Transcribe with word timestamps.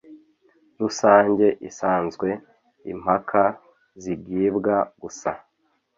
Rusange 0.81 1.45
isanzwe 1.69 2.29
Impaka 2.93 3.43
zigibwa 4.01 4.75
gusa 5.01 5.31